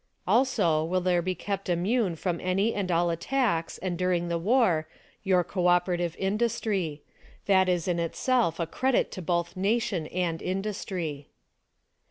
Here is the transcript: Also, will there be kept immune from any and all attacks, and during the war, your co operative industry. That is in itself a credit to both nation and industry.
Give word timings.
Also, 0.25 0.83
will 0.83 0.99
there 1.01 1.21
be 1.21 1.35
kept 1.35 1.69
immune 1.69 2.15
from 2.15 2.41
any 2.41 2.73
and 2.73 2.91
all 2.91 3.11
attacks, 3.11 3.77
and 3.77 3.99
during 3.99 4.29
the 4.29 4.39
war, 4.39 4.87
your 5.21 5.43
co 5.43 5.67
operative 5.67 6.15
industry. 6.17 7.03
That 7.45 7.69
is 7.69 7.87
in 7.87 7.99
itself 7.99 8.59
a 8.59 8.65
credit 8.65 9.11
to 9.11 9.21
both 9.21 9.55
nation 9.55 10.07
and 10.07 10.41
industry. 10.41 11.29